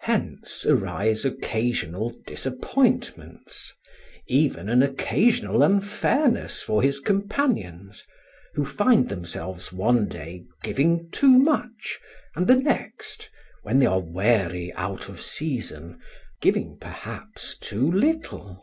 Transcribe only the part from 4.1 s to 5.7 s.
even an occasional